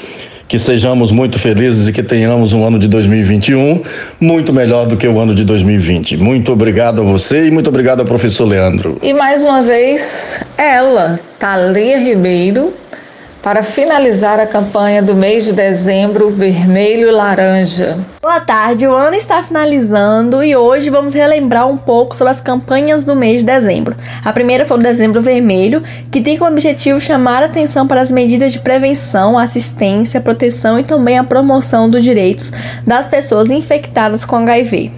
que 0.51 0.59
sejamos 0.59 1.13
muito 1.13 1.39
felizes 1.39 1.87
e 1.87 1.93
que 1.93 2.03
tenhamos 2.03 2.51
um 2.51 2.65
ano 2.65 2.77
de 2.77 2.85
2021 2.89 3.83
muito 4.19 4.51
melhor 4.51 4.85
do 4.85 4.97
que 4.97 5.07
o 5.07 5.17
ano 5.17 5.33
de 5.33 5.45
2020. 5.45 6.17
Muito 6.17 6.51
obrigado 6.51 6.99
a 6.99 7.05
você 7.05 7.47
e 7.47 7.51
muito 7.51 7.69
obrigado 7.69 8.01
ao 8.01 8.05
professor 8.05 8.43
Leandro. 8.43 8.99
E 9.01 9.13
mais 9.13 9.43
uma 9.43 9.61
vez, 9.61 10.43
ela, 10.57 11.17
Thalia 11.39 11.99
Ribeiro, 11.99 12.73
para 13.41 13.63
finalizar 13.63 14.39
a 14.39 14.45
campanha 14.45 15.01
do 15.01 15.15
mês 15.15 15.45
de 15.45 15.53
dezembro 15.53 16.29
vermelho 16.29 17.07
e 17.07 17.11
laranja. 17.11 17.97
Boa 18.21 18.39
tarde, 18.39 18.85
o 18.85 18.93
ano 18.93 19.15
está 19.15 19.41
finalizando 19.41 20.43
e 20.43 20.55
hoje 20.55 20.91
vamos 20.91 21.15
relembrar 21.15 21.67
um 21.67 21.75
pouco 21.75 22.15
sobre 22.15 22.31
as 22.31 22.39
campanhas 22.39 23.03
do 23.03 23.15
mês 23.15 23.39
de 23.39 23.45
dezembro. 23.45 23.95
A 24.23 24.31
primeira 24.31 24.63
foi 24.63 24.77
o 24.77 24.81
Dezembro 24.81 25.21
Vermelho, 25.21 25.81
que 26.11 26.21
tem 26.21 26.37
como 26.37 26.51
objetivo 26.51 26.99
chamar 26.99 27.41
a 27.41 27.47
atenção 27.47 27.87
para 27.87 27.99
as 27.99 28.11
medidas 28.11 28.53
de 28.53 28.59
prevenção, 28.59 29.39
assistência, 29.39 30.21
proteção 30.21 30.79
e 30.79 30.83
também 30.83 31.17
a 31.17 31.23
promoção 31.23 31.89
dos 31.89 32.03
direitos 32.03 32.51
das 32.85 33.07
pessoas 33.07 33.49
infectadas 33.49 34.23
com 34.23 34.35
HIV. 34.35 34.91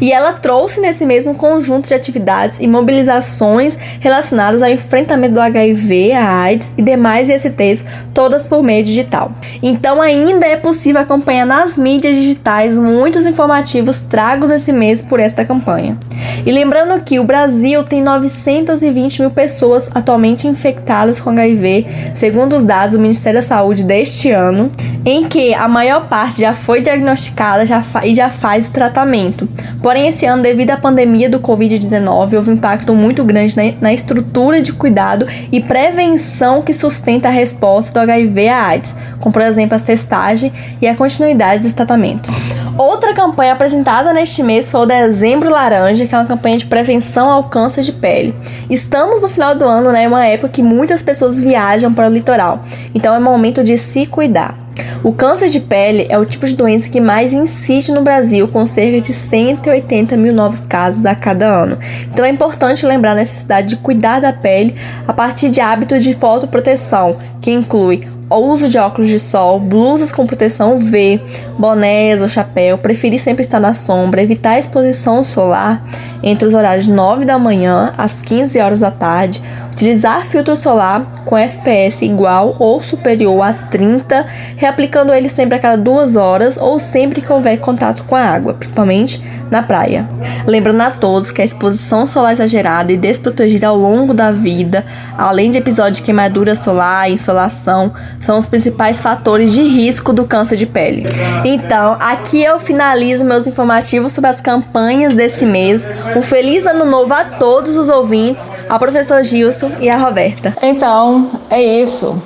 E 0.00 0.12
ela 0.12 0.32
trouxe 0.32 0.80
nesse 0.80 1.04
mesmo 1.04 1.34
conjunto 1.34 1.88
de 1.88 1.94
atividades 1.94 2.56
e 2.60 2.66
mobilizações 2.66 3.78
relacionadas 4.00 4.62
ao 4.62 4.70
enfrentamento 4.70 5.34
do 5.34 5.40
HIV, 5.40 6.12
a 6.12 6.40
AIDS 6.40 6.72
e 6.76 6.82
demais 6.82 7.28
ISTs, 7.28 7.84
todas 8.14 8.46
por 8.46 8.62
meio 8.62 8.84
digital. 8.84 9.32
Então 9.62 10.00
ainda 10.00 10.46
é 10.46 10.56
possível 10.56 11.00
acompanhar 11.00 11.46
nas 11.46 11.76
mídias 11.76 12.16
digitais 12.16 12.74
muitos 12.74 13.26
informativos 13.26 14.02
tragos 14.02 14.48
nesse 14.48 14.72
mês 14.72 15.02
por 15.02 15.20
esta 15.20 15.44
campanha. 15.44 15.98
E 16.44 16.52
lembrando 16.52 17.02
que 17.02 17.18
o 17.18 17.24
Brasil 17.24 17.82
tem 17.84 18.02
920 18.02 19.20
mil 19.20 19.30
pessoas 19.30 19.90
atualmente 19.94 20.46
infectadas 20.46 21.20
com 21.20 21.30
HIV, 21.30 21.86
segundo 22.14 22.56
os 22.56 22.64
dados 22.64 22.96
do 22.96 23.00
Ministério 23.00 23.40
da 23.40 23.46
Saúde 23.46 23.84
deste 23.84 24.30
ano, 24.30 24.70
em 25.04 25.24
que 25.24 25.54
a 25.54 25.66
maior 25.66 26.06
parte 26.06 26.40
já 26.40 26.52
foi 26.52 26.80
diagnosticada 26.82 27.66
já 27.66 27.82
e 28.04 28.14
já 28.14 28.28
faz 28.28 28.68
o 28.68 28.72
tratamento. 28.72 29.48
Porém, 29.82 30.08
esse 30.08 30.26
ano, 30.26 30.42
devido 30.42 30.70
à 30.70 30.76
pandemia 30.76 31.30
do 31.30 31.40
Covid-19, 31.40 32.34
houve 32.34 32.50
um 32.50 32.54
impacto 32.54 32.94
muito 32.94 33.24
grande 33.24 33.56
na, 33.56 33.62
na, 33.80 33.92
estrutura 33.92 34.60
de 34.60 34.72
cuidado 34.72 35.26
e 35.50 35.60
prevenção 35.60 36.60
que 36.60 36.74
sustenta 36.74 37.28
a 37.28 37.30
resposta 37.30 37.92
do 37.92 38.00
HIV 38.00 38.48
à 38.48 38.66
AIDS, 38.66 38.94
como 39.20 39.32
por 39.32 39.42
exemplo 39.42 39.74
as 39.74 39.82
testagens 39.82 40.52
e 40.82 40.86
a 40.86 40.94
continuidade 40.94 41.62
dos 41.62 41.72
tratamentos. 41.72 42.30
Outra 42.76 43.14
campanha 43.14 43.54
apresentada 43.54 44.12
neste 44.12 44.42
mês 44.42 44.70
foi 44.70 44.80
o 44.80 44.86
Dezembro 44.86 45.50
Laranja, 45.50 46.06
que 46.06 46.14
é 46.14 46.18
uma 46.18 46.26
campanha 46.26 46.58
de 46.58 46.66
prevenção 46.66 47.30
ao 47.30 47.44
câncer 47.44 47.82
de 47.82 47.92
pele. 47.92 48.34
Estamos 48.68 49.22
no 49.22 49.28
final 49.28 49.54
do 49.54 49.64
ano, 49.64 49.92
né? 49.92 50.06
Uma 50.06 50.26
época 50.26 50.50
que 50.50 50.62
muitas 50.62 51.02
pessoas 51.02 51.40
viajam 51.40 51.92
para 51.92 52.08
o 52.08 52.12
litoral, 52.12 52.60
então 52.94 53.14
é 53.14 53.20
momento 53.20 53.64
de 53.64 53.76
se 53.76 54.06
cuidar. 54.06 54.59
O 55.02 55.12
câncer 55.12 55.48
de 55.48 55.60
pele 55.60 56.06
é 56.08 56.18
o 56.18 56.24
tipo 56.24 56.46
de 56.46 56.54
doença 56.54 56.88
que 56.88 57.00
mais 57.00 57.32
insiste 57.32 57.92
no 57.92 58.02
Brasil, 58.02 58.48
com 58.48 58.66
cerca 58.66 59.00
de 59.00 59.12
180 59.12 60.16
mil 60.16 60.32
novos 60.32 60.60
casos 60.60 61.06
a 61.06 61.14
cada 61.14 61.46
ano. 61.46 61.78
Então 62.12 62.24
é 62.24 62.28
importante 62.28 62.86
lembrar 62.86 63.12
a 63.12 63.16
necessidade 63.16 63.68
de 63.68 63.76
cuidar 63.76 64.20
da 64.20 64.32
pele 64.32 64.74
a 65.06 65.12
partir 65.12 65.50
de 65.50 65.60
hábitos 65.60 66.02
de 66.02 66.14
fotoproteção, 66.14 67.16
que 67.40 67.50
inclui 67.50 68.06
o 68.30 68.52
uso 68.52 68.68
de 68.68 68.78
óculos 68.78 69.10
de 69.10 69.18
sol, 69.18 69.58
blusas 69.58 70.12
com 70.12 70.24
proteção 70.24 70.76
UV, 70.76 71.20
bonés 71.58 72.22
ou 72.22 72.28
chapéu, 72.28 72.78
preferir 72.78 73.18
sempre 73.18 73.42
estar 73.42 73.58
na 73.58 73.74
sombra, 73.74 74.22
evitar 74.22 74.50
a 74.50 74.58
exposição 74.58 75.24
solar 75.24 75.82
entre 76.22 76.46
os 76.46 76.54
horários 76.54 76.86
9 76.86 77.24
da 77.24 77.38
manhã 77.38 77.92
às 77.96 78.12
15 78.20 78.60
horas 78.60 78.80
da 78.80 78.90
tarde, 78.90 79.42
utilizar 79.72 80.24
filtro 80.26 80.54
solar 80.54 81.02
com 81.24 81.36
FPS 81.36 82.04
igual 82.04 82.54
ou 82.58 82.82
superior 82.82 83.40
a 83.42 83.52
30, 83.52 84.26
reaplicando 84.56 85.12
ele 85.12 85.28
sempre 85.28 85.56
a 85.56 85.58
cada 85.58 85.76
duas 85.76 86.16
horas 86.16 86.56
ou 86.56 86.78
sempre 86.78 87.20
que 87.20 87.32
houver 87.32 87.58
contato 87.58 88.04
com 88.04 88.14
a 88.14 88.20
água, 88.20 88.54
principalmente 88.54 89.22
na 89.50 89.62
praia. 89.62 90.08
Lembrando 90.46 90.80
a 90.82 90.90
todos 90.90 91.32
que 91.32 91.42
a 91.42 91.44
exposição 91.44 92.06
solar 92.06 92.32
exagerada 92.32 92.92
e 92.92 92.96
desprotegida 92.96 93.66
ao 93.66 93.76
longo 93.76 94.14
da 94.14 94.30
vida, 94.30 94.84
além 95.16 95.50
de 95.50 95.58
episódios 95.58 95.98
de 95.98 96.02
queimadura 96.02 96.54
solar 96.54 97.10
e 97.10 97.14
insolação, 97.14 97.92
são 98.20 98.38
os 98.38 98.46
principais 98.46 99.00
fatores 99.00 99.52
de 99.52 99.62
risco 99.62 100.12
do 100.12 100.26
câncer 100.26 100.56
de 100.56 100.66
pele. 100.66 101.06
Então, 101.44 101.96
aqui 101.98 102.42
eu 102.42 102.58
finalizo 102.58 103.24
meus 103.24 103.46
informativos 103.46 104.12
sobre 104.12 104.30
as 104.30 104.40
campanhas 104.40 105.14
desse 105.14 105.44
mês. 105.44 105.82
Um 106.14 106.22
feliz 106.22 106.66
ano 106.66 106.84
novo 106.84 107.12
a 107.14 107.24
todos 107.24 107.76
os 107.76 107.88
ouvintes, 107.88 108.50
ao 108.68 108.78
professor 108.78 109.22
Gilson 109.24 109.72
e 109.80 109.88
a 109.88 109.96
Roberta. 109.96 110.54
Então, 110.62 111.30
é 111.48 111.62
isso. 111.62 112.16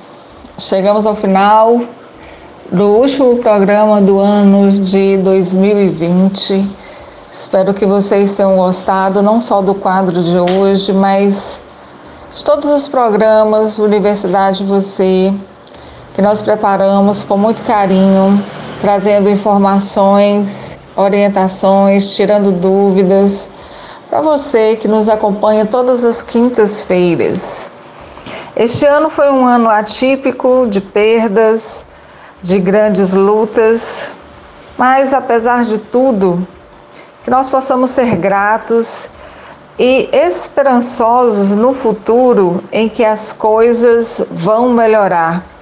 Chegamos 0.59 1.07
ao 1.07 1.15
final 1.15 1.81
do 2.71 2.85
último 2.87 3.39
programa 3.39 4.01
do 4.01 4.19
ano 4.19 4.71
de 4.71 5.17
2020. 5.19 6.65
Espero 7.33 7.75
que 7.75 7.85
vocês 7.85 8.35
tenham 8.35 8.57
gostado 8.57 9.21
não 9.21 9.41
só 9.41 9.61
do 9.61 9.75
quadro 9.75 10.23
de 10.23 10.39
hoje, 10.39 10.93
mas 10.93 11.61
de 12.33 12.45
todos 12.45 12.71
os 12.71 12.89
programas 12.89 13.79
Universidade 13.79 14.65
Você, 14.65 15.33
que 16.15 16.23
nós 16.23 16.41
preparamos 16.41 17.25
com 17.25 17.37
muito 17.37 17.65
carinho, 17.65 18.41
trazendo 18.81 19.29
informações, 19.29 20.79
orientações, 20.95 22.15
tirando 22.15 22.53
dúvidas 22.53 23.49
para 24.09 24.21
você 24.21 24.77
que 24.77 24.87
nos 24.87 25.09
acompanha 25.09 25.67
todas 25.67 26.05
as 26.05 26.23
quintas-feiras. 26.23 27.69
Este 28.55 28.87
ano 28.87 29.11
foi 29.11 29.29
um 29.29 29.45
ano 29.45 29.69
atípico 29.69 30.69
de 30.71 30.81
perdas, 30.81 31.87
de 32.41 32.61
grandes 32.61 33.13
lutas, 33.13 34.09
mas 34.79 35.13
apesar 35.13 35.65
de 35.65 35.79
tudo, 35.79 36.47
que 37.25 37.31
nós 37.31 37.49
possamos 37.49 37.91
ser 37.91 38.15
gratos 38.15 39.09
e 39.77 40.09
esperançosos 40.13 41.57
no 41.57 41.75
futuro 41.75 42.63
em 42.71 42.89
que 42.89 43.05
as 43.05 43.33
coisas 43.33 44.25
vão 44.31 44.69
melhorar 44.69 45.54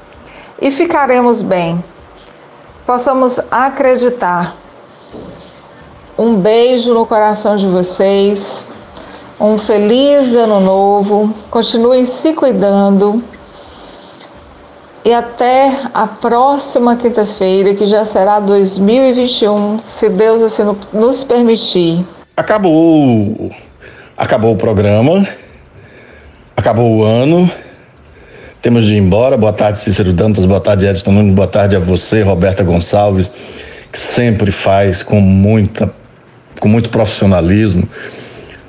e 0.60 0.70
ficaremos 0.70 1.42
bem. 1.42 1.82
Possamos 2.86 3.40
acreditar. 3.50 4.54
Um 6.18 6.34
beijo 6.34 6.92
no 6.94 7.06
coração 7.06 7.56
de 7.56 7.66
vocês. 7.66 8.66
um 9.40 9.58
feliz 9.58 10.34
ano 10.34 10.60
novo, 10.60 11.34
continuem 11.50 12.04
se 12.04 12.32
cuidando 12.32 13.22
e 15.04 15.12
até 15.12 15.80
a 15.92 16.06
próxima 16.06 16.96
quinta-feira, 16.96 17.74
que 17.74 17.84
já 17.86 18.04
será 18.04 18.38
2021, 18.38 19.80
se 19.82 20.08
Deus 20.08 20.42
assim 20.42 20.62
nos 20.92 21.24
permitir. 21.24 22.06
Acabou, 22.36 23.50
acabou 24.16 24.54
o 24.54 24.56
programa, 24.56 25.26
acabou 26.56 26.98
o 26.98 27.02
ano. 27.02 27.50
Temos 28.62 28.86
de 28.86 28.94
ir 28.94 28.98
embora. 28.98 29.36
Boa 29.36 29.52
tarde, 29.52 29.80
Cícero 29.80 30.12
Dantas. 30.12 30.44
Boa 30.44 30.60
tarde, 30.60 30.86
Edson 30.86 31.10
Nunes. 31.10 31.34
Boa 31.34 31.48
tarde 31.48 31.74
a 31.74 31.80
você, 31.80 32.22
Roberta 32.22 32.62
Gonçalves, 32.62 33.28
que 33.90 33.98
sempre 33.98 34.52
faz 34.52 35.02
com 35.02 35.20
muita, 35.20 35.92
com 36.60 36.68
muito 36.68 36.88
profissionalismo, 36.88 37.88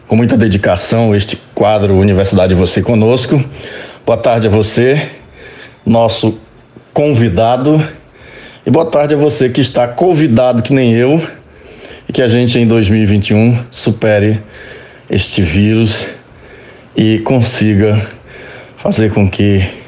com 0.07 0.15
muita 0.15 0.35
dedicação 0.35 1.13
este 1.13 1.35
quadro 1.53 1.95
Universidade 1.95 2.55
Você 2.55 2.81
Conosco. 2.81 3.39
Boa 4.03 4.17
tarde 4.17 4.47
a 4.47 4.49
você, 4.49 5.09
nosso 5.85 6.39
convidado. 6.91 7.79
E 8.65 8.71
boa 8.71 8.87
tarde 8.87 9.13
a 9.13 9.17
você 9.17 9.47
que 9.47 9.61
está 9.61 9.87
convidado, 9.87 10.63
que 10.63 10.73
nem 10.73 10.93
eu, 10.93 11.21
e 12.09 12.11
que 12.11 12.23
a 12.23 12.27
gente 12.27 12.57
em 12.57 12.65
2021 12.65 13.59
supere 13.69 14.41
este 15.07 15.43
vírus 15.43 16.07
e 16.97 17.19
consiga 17.19 18.03
fazer 18.75 19.13
com 19.13 19.29
que 19.29 19.82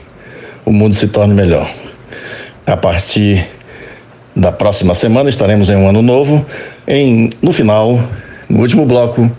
o 0.66 0.72
mundo 0.72 0.96
se 0.96 1.08
torne 1.08 1.34
melhor. 1.34 1.70
A 2.66 2.76
partir 2.76 3.46
da 4.36 4.52
próxima 4.52 4.96
semana 4.96 5.30
estaremos 5.30 5.70
em 5.70 5.76
um 5.76 5.88
ano 5.88 6.02
novo, 6.02 6.46
em 6.88 7.30
no 7.42 7.54
final, 7.54 8.02
no 8.50 8.60
último 8.60 8.86
bloco 8.86 9.32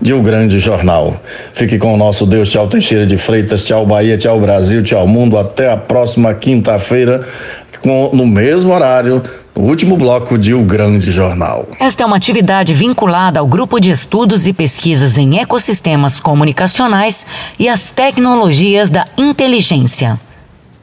de 0.00 0.14
O 0.14 0.22
Grande 0.22 0.58
Jornal. 0.58 1.20
Fique 1.52 1.76
com 1.76 1.92
o 1.92 1.96
nosso 1.96 2.24
Deus, 2.24 2.48
tchau 2.48 2.66
Teixeira 2.68 3.06
de 3.06 3.18
Freitas, 3.18 3.64
tchau 3.64 3.84
Bahia, 3.84 4.16
tchau 4.16 4.40
Brasil, 4.40 4.82
tchau 4.82 5.06
mundo. 5.06 5.36
Até 5.36 5.70
a 5.70 5.76
próxima 5.76 6.32
quinta-feira, 6.32 7.26
no 7.84 8.26
mesmo 8.26 8.72
horário, 8.72 9.22
no 9.54 9.64
último 9.64 9.96
bloco 9.96 10.38
de 10.38 10.54
O 10.54 10.62
Grande 10.62 11.10
Jornal. 11.10 11.68
Esta 11.78 12.02
é 12.02 12.06
uma 12.06 12.16
atividade 12.16 12.72
vinculada 12.72 13.40
ao 13.40 13.46
Grupo 13.46 13.78
de 13.78 13.90
Estudos 13.90 14.46
e 14.46 14.52
Pesquisas 14.52 15.18
em 15.18 15.38
Ecossistemas 15.38 16.18
Comunicacionais 16.18 17.26
e 17.58 17.68
as 17.68 17.90
Tecnologias 17.90 18.88
da 18.88 19.06
Inteligência. 19.18 20.18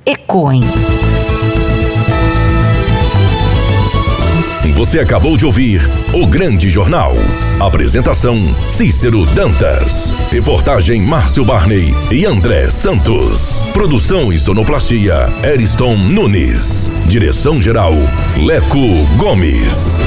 ECOEM. 0.08 0.62
Você 4.78 5.00
acabou 5.00 5.36
de 5.36 5.44
ouvir 5.44 5.82
O 6.14 6.28
Grande 6.28 6.70
Jornal. 6.70 7.12
Apresentação: 7.60 8.56
Cícero 8.70 9.26
Dantas. 9.26 10.14
Reportagem: 10.32 11.02
Márcio 11.02 11.44
Barney 11.44 11.96
e 12.12 12.26
André 12.26 12.70
Santos. 12.70 13.64
Produção 13.74 14.32
e 14.32 14.38
sonoplastia: 14.38 15.16
Eriston 15.44 15.98
Nunes. 15.98 16.92
Direção-geral: 17.08 17.96
Leco 18.38 19.04
Gomes. 19.18 20.00